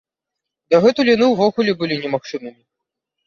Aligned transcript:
Дагэтуль 0.73 1.11
яны 1.15 1.25
ўвогуле 1.33 1.71
былі 1.81 1.99
немагчымымі. 2.05 2.57